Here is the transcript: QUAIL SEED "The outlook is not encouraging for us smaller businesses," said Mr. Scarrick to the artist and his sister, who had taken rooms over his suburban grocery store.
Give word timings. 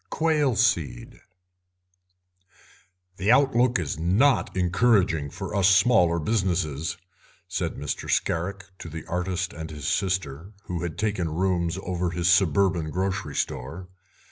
QUAIL 0.09 0.55
SEED 0.55 1.21
"The 3.17 3.31
outlook 3.31 3.77
is 3.77 3.99
not 3.99 4.57
encouraging 4.57 5.29
for 5.29 5.53
us 5.55 5.67
smaller 5.69 6.17
businesses," 6.17 6.97
said 7.47 7.75
Mr. 7.75 8.09
Scarrick 8.09 8.65
to 8.79 8.89
the 8.89 9.05
artist 9.05 9.53
and 9.53 9.69
his 9.69 9.87
sister, 9.87 10.53
who 10.63 10.81
had 10.81 10.97
taken 10.97 11.29
rooms 11.29 11.77
over 11.83 12.09
his 12.09 12.27
suburban 12.27 12.89
grocery 12.89 13.35
store. 13.35 13.89